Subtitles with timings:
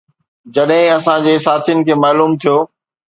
[0.55, 2.57] جڏهن اسان جي ساٿين کي معلوم ٿيو